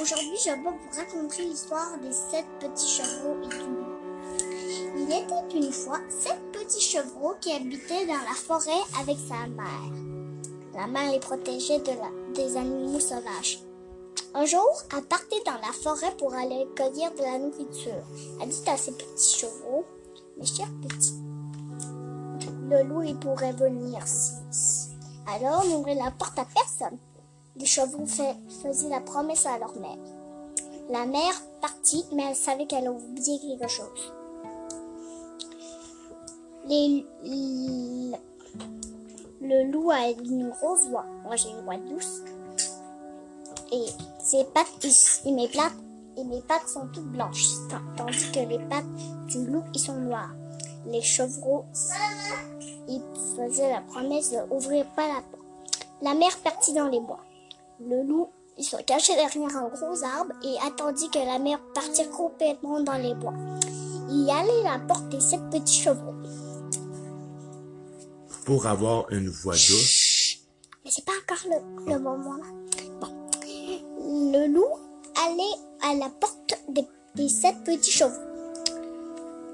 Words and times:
Aujourd'hui, 0.00 0.38
je 0.42 0.50
vais 0.50 0.56
vous 0.56 0.96
raconter 0.96 1.44
l'histoire 1.44 1.98
des 2.00 2.12
sept 2.12 2.46
petits 2.58 2.88
chevreaux 2.88 3.36
et 3.42 3.48
du 3.48 3.58
loup. 3.58 3.84
Il 4.96 5.12
était 5.12 5.58
une 5.58 5.70
fois 5.70 5.98
sept 6.08 6.40
petits 6.52 6.80
chevreaux 6.80 7.34
qui 7.38 7.52
habitaient 7.52 8.06
dans 8.06 8.12
la 8.14 8.34
forêt 8.34 8.80
avec 8.98 9.18
sa 9.18 9.46
mère. 9.46 9.92
La 10.74 10.86
mère 10.86 11.12
les 11.12 11.20
protégeait 11.20 11.80
de 11.80 11.92
des 12.34 12.56
animaux 12.56 13.00
sauvages. 13.00 13.62
Un 14.32 14.46
jour, 14.46 14.70
elle 14.96 15.04
partait 15.04 15.42
dans 15.44 15.60
la 15.60 15.72
forêt 15.72 16.16
pour 16.16 16.32
aller 16.32 16.66
cueillir 16.74 17.12
de 17.12 17.20
la 17.20 17.38
nourriture. 17.38 18.02
Elle 18.40 18.48
dit 18.48 18.70
à 18.70 18.78
ses 18.78 18.92
petits 18.92 19.38
chevreaux, 19.38 19.84
mes 20.38 20.46
chers 20.46 20.72
petits, 20.80 21.20
le 22.70 22.84
loup 22.84 23.02
il 23.02 23.18
pourrait 23.18 23.52
venir 23.52 24.06
si. 24.06 24.88
Alors, 25.26 25.66
n'ouvrez 25.66 25.94
la 25.94 26.10
porte 26.10 26.38
à 26.38 26.46
personne. 26.46 26.98
Les 27.60 27.66
fait- 27.66 28.36
faisaient 28.62 28.88
la 28.88 29.00
promesse 29.00 29.44
à 29.44 29.58
leur 29.58 29.78
mère. 29.78 29.98
La 30.88 31.04
mère 31.04 31.34
partit, 31.60 32.06
mais 32.14 32.24
elle 32.30 32.34
savait 32.34 32.66
qu'elle 32.66 32.86
a 32.86 32.90
oublié 32.90 33.38
quelque 33.38 33.68
chose. 33.68 34.14
Le, 39.42 39.70
loup 39.70 39.90
a 39.90 40.08
une 40.08 40.48
grosse 40.48 40.88
voix. 40.88 41.04
Moi, 41.24 41.36
j'ai 41.36 41.50
une 41.50 41.60
voix 41.64 41.76
douce. 41.76 42.22
Et 43.72 43.86
ses 44.22 44.44
pattes, 44.44 44.66
il, 44.82 44.92
il 45.26 45.34
m'éplate. 45.34 45.74
Et 46.16 46.24
mes 46.24 46.40
pattes 46.40 46.68
sont 46.68 46.86
toutes 46.92 47.12
blanches. 47.12 47.44
Tandis 47.96 48.30
que 48.32 48.40
les 48.40 48.58
pattes 48.58 48.84
du 49.28 49.46
loup, 49.46 49.64
ils 49.74 49.80
sont 49.80 49.96
noires. 49.96 50.32
Les 50.86 51.02
chevreaux, 51.02 51.66
ils 52.88 53.02
faisaient 53.36 53.70
la 53.70 53.82
promesse 53.82 54.32
d'ouvrir 54.32 54.86
pas 54.96 55.08
la 55.08 55.20
porte. 55.20 55.86
La 56.02 56.14
mère 56.14 56.36
partit 56.38 56.72
dans 56.72 56.88
les 56.88 57.00
bois. 57.00 57.20
Le 57.80 58.02
loup, 58.06 58.28
il 58.58 58.64
se 58.64 58.76
cachait 58.76 59.14
derrière 59.14 59.56
un 59.56 59.68
gros 59.68 60.02
arbre 60.04 60.32
et 60.44 60.56
attendit 60.66 61.08
que 61.10 61.18
la 61.18 61.38
mère 61.38 61.60
partit 61.74 62.08
complètement 62.10 62.80
dans 62.80 62.96
les 62.96 63.14
bois. 63.14 63.32
Il 64.10 64.28
allait 64.30 64.66
à 64.68 64.72
la 64.76 64.78
porte 64.80 65.08
des 65.08 65.20
sept 65.20 65.40
petits 65.50 65.80
chevaux. 65.82 66.14
Pour 68.44 68.66
avoir 68.66 69.10
une 69.12 69.28
voix 69.28 69.54
douce, 69.54 70.38
Mais 70.84 70.90
c'est 70.90 71.04
pas 71.04 71.12
encore 71.22 71.46
le, 71.46 71.92
le 71.92 71.98
moment 71.98 72.34
là. 72.34 72.46
Bon. 73.00 73.08
Le 74.32 74.46
loup 74.48 74.66
allait 75.24 75.58
à 75.82 75.94
la 75.94 76.10
porte 76.10 76.54
des, 76.68 76.86
des 77.14 77.28
sept 77.28 77.62
petits 77.64 77.90
chevaux. 77.92 78.20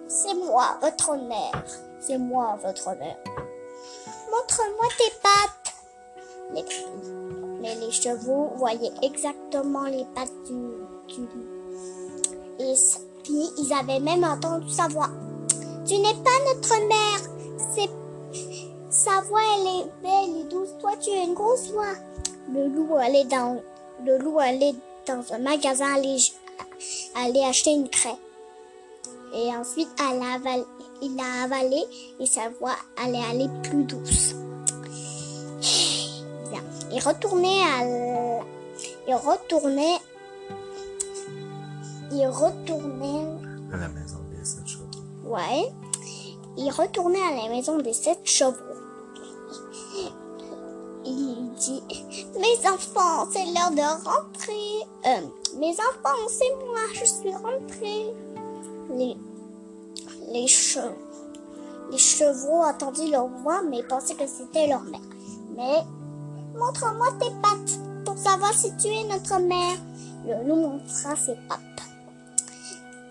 C'est 0.08 0.34
moi, 0.34 0.78
votre 0.80 1.14
mère. 1.16 1.64
C'est 2.00 2.18
moi, 2.18 2.58
votre 2.62 2.96
mère. 2.96 3.18
Montre-moi 4.30 4.86
tes 4.98 5.12
pattes. 5.22 5.74
Les- 6.54 7.25
les 7.86 7.92
chevaux 7.92 8.50
voyaient 8.56 8.92
exactement 9.02 9.84
les 9.84 10.04
pattes 10.14 10.32
du, 10.46 10.52
loup. 10.52 11.46
Et 12.58 12.74
puis, 13.22 13.48
ils 13.58 13.72
avaient 13.72 14.00
même 14.00 14.24
entendu 14.24 14.68
sa 14.70 14.88
voix. 14.88 15.10
Tu 15.86 15.98
n'es 15.98 16.14
pas 16.14 16.54
notre 16.54 16.88
mère. 16.88 17.20
C'est 17.74 17.90
sa 18.90 19.20
voix, 19.22 19.40
elle 19.56 19.66
est 19.66 19.84
belle 20.02 20.40
et 20.40 20.44
douce. 20.44 20.70
Toi, 20.80 20.92
tu 21.00 21.10
as 21.10 21.22
une 21.22 21.34
grosse 21.34 21.70
voix. 21.70 21.94
Le 22.52 22.68
loup 22.68 22.96
allait 22.96 23.24
dans, 23.24 23.62
un 25.32 25.38
magasin 25.38 25.94
aller, 25.94 27.42
acheter 27.44 27.72
une 27.72 27.88
craie. 27.88 28.18
Et 29.34 29.54
ensuite, 29.54 29.88
elle 29.98 30.22
a 30.22 30.34
avalé, 30.34 30.64
il 31.02 31.20
a 31.20 31.44
avalé 31.44 31.82
et 32.20 32.26
sa 32.26 32.48
voix 32.48 32.76
allait 32.96 33.24
aller 33.30 33.48
plus 33.62 33.84
douce. 33.84 34.34
Il 36.96 37.02
retournait 37.06 37.60
à, 37.62 37.82
l- 37.84 38.42
il 39.06 39.14
retournait, 39.14 39.98
il 42.10 42.26
retournait 42.26 43.26
à 43.70 43.76
la 43.76 43.88
maison 43.88 44.16
des 44.30 44.42
sept 44.46 44.66
chevaux. 44.66 44.84
Ouais. 45.26 45.70
Il 46.56 46.70
retournait 46.70 47.20
à 47.20 47.42
la 47.42 47.50
maison 47.50 47.76
des 47.76 47.92
sept 47.92 48.20
chevaux. 48.24 48.54
Il 51.04 51.52
dit 51.58 51.82
Mes 52.40 52.66
enfants, 52.66 53.28
c'est 53.30 53.44
l'heure 53.44 53.72
de 53.72 54.04
rentrer. 54.08 54.86
Euh, 55.04 55.26
mes 55.58 55.72
enfants, 55.74 56.26
c'est 56.30 56.50
moi, 56.64 56.80
je 56.94 57.04
suis 57.04 57.34
rentré. 57.34 58.14
Les, 58.96 59.16
les, 60.32 60.46
che- 60.46 60.94
les 61.90 61.98
chevaux 61.98 62.62
attendaient 62.62 63.08
leur 63.08 63.26
voix, 63.28 63.60
mais 63.62 63.82
pensaient 63.82 64.14
que 64.14 64.26
c'était 64.26 64.66
leur 64.66 64.82
mère. 64.84 65.00
Mais 65.56 65.82
montre-moi 66.58 67.08
tes 67.20 67.30
pattes 67.42 67.78
pour 68.04 68.16
savoir 68.18 68.52
si 68.52 68.74
tu 68.76 68.88
es 68.88 69.04
notre 69.04 69.38
mère. 69.40 69.76
Le 70.26 70.48
loup 70.48 70.56
montra 70.56 71.14
ses 71.16 71.36
pattes. 71.48 71.60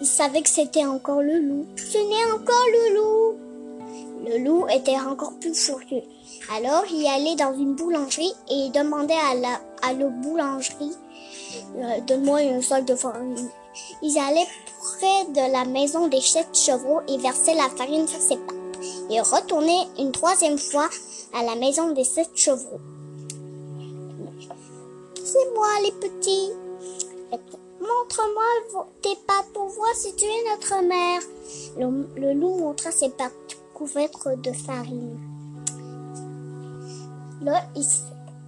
Il 0.01 0.07
savait 0.07 0.41
que 0.41 0.49
c'était 0.49 0.85
encore 0.85 1.21
le 1.21 1.39
loup. 1.39 1.65
Ce 1.77 1.97
n'est 1.97 2.33
encore 2.33 2.65
le 2.73 2.95
loup. 2.95 3.37
Le 4.27 4.43
loup 4.43 4.65
était 4.67 4.99
encore 4.99 5.33
plus 5.39 5.53
furieux. 5.53 6.03
Alors 6.55 6.83
il 6.91 7.07
allait 7.07 7.35
dans 7.35 7.53
une 7.53 7.75
boulangerie 7.75 8.33
et 8.49 8.69
demandait 8.69 9.13
à 9.13 9.35
la, 9.35 9.93
boulangerie 9.93 10.91
euh, 11.77 11.99
Donne-moi 12.07 12.43
une 12.43 12.61
sac 12.61 12.85
de 12.85 12.95
farine. 12.95 13.49
Ils 14.01 14.17
allaient 14.17 14.47
près 14.79 15.25
de 15.31 15.51
la 15.51 15.65
maison 15.65 16.07
des 16.07 16.21
sept 16.21 16.55
chevaux 16.55 17.01
et 17.07 17.17
versaient 17.17 17.55
la 17.55 17.69
farine 17.69 18.07
sur 18.07 18.19
ses 18.19 18.37
pattes. 18.37 18.55
Et 19.09 19.21
retournaient 19.21 19.87
une 19.99 20.11
troisième 20.11 20.57
fois 20.57 20.89
à 21.33 21.43
la 21.43 21.55
maison 21.55 21.91
des 21.93 22.03
sept 22.03 22.29
chevaux. 22.35 22.79
C'est 25.25 25.51
moi 25.55 25.67
les 25.81 25.91
petits. 25.93 26.51
Montre-moi 27.79 28.83
tes 29.01 29.15
pattes 29.25 29.51
pour 29.55 29.69
voir 29.69 29.95
si 29.95 30.13
tu 30.15 30.23
es 30.23 30.51
notre 30.51 30.83
mère. 30.83 31.21
Le, 31.79 32.33
loup 32.33 32.59
montra 32.59 32.91
ses 32.91 33.09
pattes 33.09 33.57
couvertes 33.73 34.39
de 34.43 34.51
farine. 34.51 35.17
Là, 37.41 37.63
il, 37.75 37.83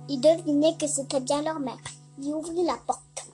il 0.07 0.21
devinait 0.21 0.77
que 0.79 0.85
c'était 0.85 1.19
bien 1.19 1.41
leur 1.41 1.59
mère. 1.59 1.81
Il 2.21 2.31
ouvrit 2.35 2.63
la 2.63 2.77
porte. 2.85 3.25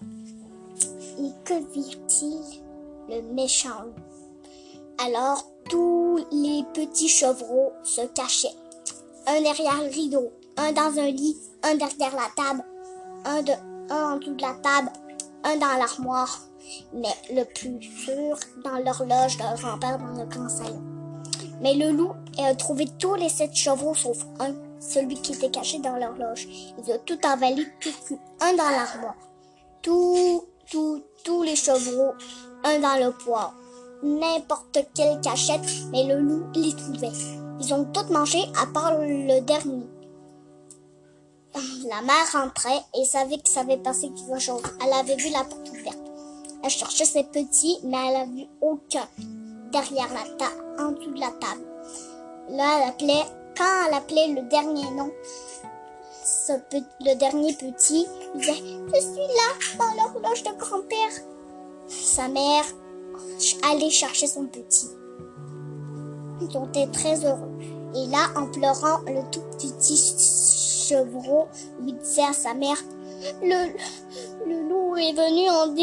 Et 1.20 1.32
que 1.44 1.56
vit-il 1.74 2.40
Le 3.10 3.34
méchant? 3.34 3.82
Loup. 3.84 5.04
Alors, 5.06 5.46
tous 5.70 6.18
les 6.32 6.64
petits 6.74 7.10
chevreaux 7.10 7.74
se 7.84 8.06
cachaient. 8.08 8.56
Un 9.28 9.42
derrière 9.42 9.84
le 9.84 9.90
rideau, 9.90 10.32
un 10.56 10.72
dans 10.72 10.98
un 10.98 11.10
lit, 11.10 11.38
un 11.64 11.76
derrière 11.76 12.16
la 12.16 12.30
table, 12.38 12.64
un, 13.26 13.42
de, 13.42 13.52
un 13.90 14.14
en 14.14 14.18
dessous 14.18 14.36
de 14.36 14.42
la 14.42 14.54
table, 14.54 14.90
un 15.44 15.56
dans 15.58 15.78
l'armoire, 15.78 16.40
mais 16.94 17.14
le 17.32 17.44
plus 17.44 17.82
sûr 17.82 18.38
dans 18.64 18.78
l'horloge 18.78 19.38
de 19.38 19.62
grand-père 19.62 20.00
dans 20.00 20.20
le 20.20 20.26
grand 20.26 20.50
salon. 20.50 20.82
Mais 21.62 21.76
le 21.76 21.92
loup 21.92 22.14
a 22.40 22.54
trouvé 22.56 22.88
tous 23.00 23.16
les 23.16 23.30
sept 23.30 23.54
chevaux 23.56 23.94
sauf 23.94 24.18
un, 24.40 24.54
celui 24.80 25.16
qui 25.16 25.34
était 25.34 25.50
caché 25.50 25.80
dans 25.80 25.96
l'horloge. 25.96 26.48
Ils 26.78 26.92
ont 26.92 27.00
tout 27.06 27.20
avalé, 27.24 27.66
tout 27.80 28.20
un 28.42 28.54
dans 28.54 28.70
l'armoire. 28.70 29.16
Tout, 29.82 30.44
tout, 30.70 31.04
tous 31.24 31.44
les 31.44 31.56
chevreaux, 31.56 32.14
un 32.64 32.80
dans 32.80 33.06
le 33.06 33.12
poids. 33.12 33.54
N'importe 34.02 34.80
quelle 34.94 35.22
cachette, 35.22 35.62
mais 35.92 36.04
le 36.04 36.20
loup 36.20 36.46
les 36.56 36.76
trouvait. 36.76 37.12
Ils 37.62 37.74
ont 37.74 37.86
toutes 37.86 38.10
mangé 38.10 38.40
à 38.62 38.66
part 38.66 38.98
le 39.00 39.40
dernier. 39.42 39.88
La 41.88 42.02
mère 42.02 42.32
rentrait 42.32 42.82
et 42.98 43.06
savait 43.06 43.38
que 43.38 43.50
ça 43.50 43.62
avait 43.62 43.78
passé 43.78 44.10
quelque 44.10 44.40
chose. 44.40 44.62
Elle 44.84 44.94
avait 44.94 45.16
vu 45.16 45.30
la 45.30 45.44
porte 45.44 45.70
ouverte. 45.70 45.98
Elle 46.64 46.70
cherchait 46.70 47.06
ses 47.06 47.24
petits, 47.24 47.80
mais 47.84 47.98
elle 48.10 48.16
a 48.16 48.26
vu 48.26 48.46
aucun 48.62 49.08
derrière 49.72 50.08
la 50.14 50.36
table, 50.38 50.64
en 50.80 50.92
dessous 50.92 51.12
de 51.12 51.20
la 51.20 51.32
table. 51.32 51.66
Là, 52.50 52.80
elle 52.80 52.90
appelait, 52.90 53.26
quand 53.58 53.88
elle 53.88 53.94
appelait 53.94 54.28
le 54.30 54.48
dernier 54.50 54.90
nom, 54.92 55.12
ce 56.24 56.54
le 57.02 57.16
dernier 57.16 57.54
petit, 57.54 58.08
il 58.34 58.40
disait, 58.40 58.54
je 58.54 59.00
suis 59.00 59.20
là, 59.20 59.78
dans 59.78 59.94
l'horloge 59.96 60.44
de 60.44 60.52
grand-père. 60.58 61.12
Sa 61.88 62.28
mère 62.28 62.66
allait 63.70 63.90
chercher 63.90 64.28
son 64.28 64.46
petit. 64.46 64.90
Ils 66.42 66.48
été 66.70 66.90
très 66.92 67.26
heureux. 67.26 67.52
Et 67.96 68.08
là, 68.08 68.30
en 68.36 68.48
pleurant, 68.48 69.00
le 69.06 69.22
tout 69.32 69.44
petit 69.58 69.96
chevreau 70.88 71.48
lui 71.82 71.94
disait 71.94 72.24
à 72.24 72.34
sa 72.34 72.54
mère, 72.54 72.78
le, 73.42 73.74
loup 74.68 74.96
est 74.98 75.14
venu 75.14 75.50
en, 75.50 75.74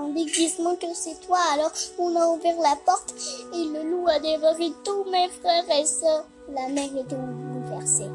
en 0.00 0.08
déguisement 0.10 0.76
que 0.76 0.86
c'est 0.94 1.20
toi. 1.26 1.38
Alors, 1.52 1.72
on 1.98 2.14
a 2.16 2.26
ouvert 2.28 2.56
la 2.62 2.76
porte 2.84 3.14
et 3.54 3.64
le 3.64 3.90
loup 3.90 4.06
a 4.08 4.18
dévoré 4.20 4.72
tous 4.84 5.04
mes 5.10 5.28
frères 5.28 5.64
et 5.78 5.84
sœurs. 5.84 6.26
La 6.48 6.68
mère 6.68 6.96
était 6.96 7.16
bouleversée. 7.16 8.10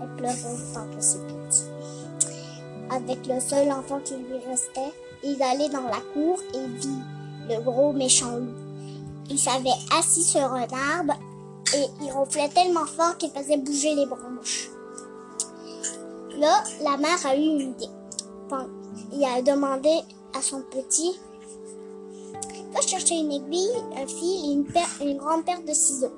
Elle 0.00 0.16
pleurait 0.16 0.54
autant 0.54 0.86
que 0.94 1.02
ses 1.02 1.18
petits. 1.18 1.64
Avec 2.90 3.26
le 3.26 3.40
seul 3.40 3.70
enfant 3.72 4.00
qui 4.04 4.14
lui 4.14 4.38
restait, 4.48 4.92
il 5.22 5.42
allait 5.42 5.68
dans 5.70 5.88
la 5.88 6.00
cour 6.12 6.38
et 6.54 6.66
vit 6.78 7.02
le 7.48 7.60
gros 7.60 7.92
méchant 7.92 8.36
loup. 8.36 8.54
Il 9.30 9.38
s'avait 9.38 9.70
assis 9.98 10.22
sur 10.22 10.52
un 10.52 10.66
arbre 10.96 11.14
et 11.74 11.86
il 12.02 12.12
ronflait 12.12 12.48
tellement 12.48 12.86
fort 12.86 13.16
qu'il 13.18 13.30
faisait 13.30 13.56
bouger 13.56 13.94
les 13.94 14.06
branches. 14.06 14.70
Là, 16.38 16.62
la 16.82 16.96
mère 16.96 17.26
a 17.26 17.36
eu 17.36 17.40
une 17.40 17.60
idée. 17.60 17.88
Il 19.12 19.24
a 19.24 19.42
demandé 19.42 19.90
à 20.36 20.42
son 20.42 20.62
petit 20.62 21.18
Va 22.74 22.80
chercher 22.80 23.14
une 23.14 23.30
aiguille, 23.30 23.70
un 23.96 24.06
fil 24.06 24.50
et 24.50 24.52
une, 24.52 24.64
paire- 24.64 25.16
grande 25.16 25.44
paire 25.44 25.62
de 25.62 25.72
ciseaux. 25.72 26.12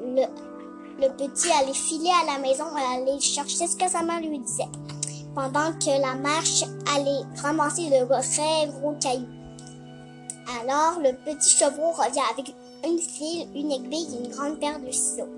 Le, 0.00 1.08
petit 1.18 1.50
allait 1.52 1.74
filer 1.74 2.10
à 2.22 2.32
la 2.32 2.38
maison 2.38 2.64
et 2.76 2.96
allait 2.96 3.20
chercher 3.20 3.66
ce 3.66 3.76
que 3.76 3.88
sa 3.88 4.02
mère 4.02 4.20
lui 4.20 4.38
disait. 4.38 4.68
Pendant 5.34 5.70
que 5.72 6.00
la 6.00 6.14
mère 6.14 6.42
allait 6.96 7.42
ramasser 7.42 7.90
de 7.90 8.06
très 8.06 8.68
gros 8.68 8.94
cailloux. 9.00 9.28
Alors, 10.62 10.98
le 11.00 11.12
petit 11.26 11.50
chevreau 11.50 11.92
revient 11.92 12.22
avec 12.32 12.54
une 12.84 12.98
file, 12.98 13.48
une 13.54 13.72
aiguille 13.72 14.14
et 14.14 14.24
une 14.24 14.30
grande 14.30 14.60
paire 14.60 14.80
de 14.80 14.90
ciseaux. 14.90 15.28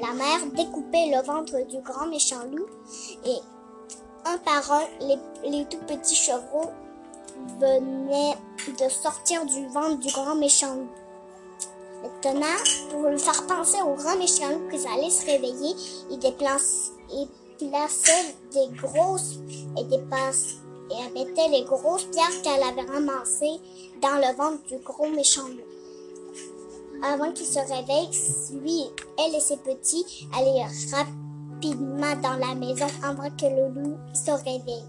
La 0.00 0.12
mère 0.14 0.46
découpait 0.54 1.10
le 1.14 1.22
ventre 1.22 1.66
du 1.66 1.80
grand 1.80 2.06
méchant 2.06 2.44
loup 2.50 2.66
et 3.24 3.38
un 4.24 4.38
par 4.38 4.72
un, 4.72 4.82
les, 5.00 5.64
tout 5.66 5.78
petits 5.86 6.14
chevreaux 6.14 6.70
venaient 7.60 8.36
de 8.66 8.88
sortir 8.88 9.44
du 9.46 9.66
ventre 9.68 9.98
du 9.98 10.12
grand 10.12 10.34
méchant 10.34 10.74
loup. 10.74 10.88
Maintenant, 12.02 12.46
pour 12.90 13.08
lui 13.08 13.18
faire 13.18 13.46
penser 13.46 13.80
au 13.82 13.94
grand 13.94 14.16
méchant 14.16 14.48
loup 14.50 14.68
qu'ils 14.70 14.86
allaient 14.86 15.10
se 15.10 15.26
réveiller, 15.26 15.74
il 16.10 16.18
plaçait 17.68 18.34
des 18.52 18.68
grosses 18.76 19.38
et 19.78 19.84
dépasse 19.84 20.56
et 20.90 21.12
mettait 21.12 21.48
les 21.48 21.62
grosses 21.62 22.04
pierres 22.04 22.42
qu'elle 22.42 22.62
avait 22.62 22.90
ramassées 22.90 23.60
dans 24.02 24.16
le 24.16 24.34
ventre 24.36 24.62
du 24.64 24.78
gros 24.78 25.08
méchant 25.08 25.46
loup. 25.46 25.69
Avant 27.02 27.32
qu'il 27.32 27.46
se 27.46 27.58
réveille, 27.58 28.10
lui, 28.62 28.82
elle 29.18 29.34
et 29.34 29.40
ses 29.40 29.56
petits 29.56 30.28
allaient 30.36 30.66
rapidement 30.92 32.16
dans 32.22 32.36
la 32.36 32.54
maison 32.54 32.86
avant 33.02 33.30
que 33.30 33.46
le 33.46 33.68
loup 33.68 33.96
se 34.14 34.30
réveille. 34.30 34.84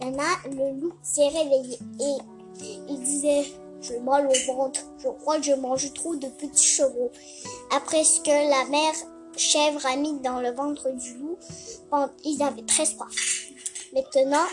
Maintenant, 0.00 0.22
le 0.46 0.80
loup 0.80 0.92
s'est 1.02 1.28
réveillé 1.28 1.78
et 2.00 2.16
il 2.88 3.00
disait 3.00 3.44
J'ai 3.80 3.98
mal 3.98 4.28
au 4.28 4.52
ventre, 4.52 4.80
je 4.98 5.08
crois 5.08 5.38
que 5.38 5.42
j'ai 5.42 5.56
mangé 5.56 5.90
trop 5.92 6.14
de 6.14 6.28
petits 6.28 6.64
chevaux. 6.64 7.10
Après 7.74 8.04
ce 8.04 8.20
que 8.20 8.30
la 8.30 8.68
mère 8.70 8.94
chèvre 9.36 9.84
a 9.86 9.96
mis 9.96 10.20
dans 10.20 10.40
le 10.40 10.52
ventre 10.52 10.90
du 10.90 11.14
loup, 11.14 11.36
ils 12.24 12.42
avaient 12.42 12.62
très 12.62 12.86
soif. 12.86 13.08
Maintenant, 13.92 14.46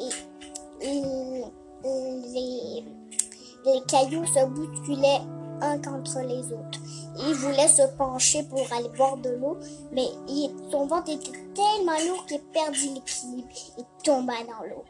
et- 0.00 0.86
et- 0.86 1.44
les, 1.84 2.84
les 3.64 3.82
cailloux 3.86 4.26
se 4.26 4.44
bousculaient 4.46 5.22
un 5.60 5.78
contre 5.78 6.20
les 6.20 6.52
autres. 6.52 6.80
Il 7.18 7.34
voulait 7.34 7.68
se 7.68 7.82
pencher 7.96 8.42
pour 8.44 8.66
aller 8.72 8.88
boire 8.96 9.16
de 9.16 9.30
l'eau, 9.30 9.56
mais 9.92 10.08
son 10.70 10.86
ventre 10.86 11.10
était 11.10 11.38
tellement 11.54 11.98
lourd 12.06 12.26
qu'il 12.26 12.40
perdit 12.52 12.94
l'équilibre 12.94 13.48
et 13.78 13.82
tomba 14.02 14.34
dans 14.44 14.66
l'eau. 14.66 14.84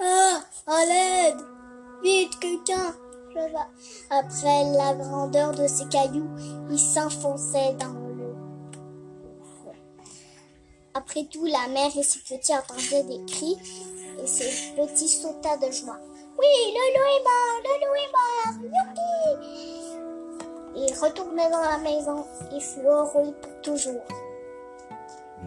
Ah, 0.00 0.40
à 0.66 0.86
l'aide! 0.86 1.40
Vite, 2.02 2.38
quelqu'un! 2.38 2.94
Après 4.10 4.64
la 4.72 4.94
grandeur 4.94 5.52
de 5.52 5.66
ces 5.66 5.86
cailloux, 5.86 6.28
il 6.70 6.78
s'enfonçait 6.78 7.74
dans 7.74 7.92
l'eau. 7.92 8.34
Après 10.94 11.24
tout, 11.24 11.44
la 11.44 11.68
mère 11.68 11.96
et 11.96 12.02
ses 12.02 12.18
petits 12.20 12.52
entendaient 12.52 13.04
des 13.04 13.24
cris 13.26 13.56
et 14.22 14.26
ses 14.26 14.74
petits 14.74 15.08
sautaient 15.08 15.66
de 15.66 15.72
joie. 15.72 15.98
Oui, 16.40 16.56
le 16.74 16.84
loup 16.96 17.08
est 17.16 17.24
mort, 17.28 17.58
le 17.66 17.74
loup 17.84 17.96
est 18.00 18.12
mort, 18.16 18.56
youpi! 18.64 19.20
Il 20.74 20.90
retournait 20.98 21.50
dans 21.50 21.60
la 21.60 21.76
maison 21.78 22.24
et 22.50 22.60
fut 22.60 22.80
heureux 22.80 23.34
pour 23.42 23.60
toujours. 23.60 24.06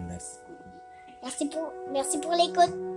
Merci. 0.07 0.37
Merci 1.23 1.45
pour, 1.47 1.73
merci 1.91 2.19
pour 2.19 2.33
l'écoute. 2.33 2.92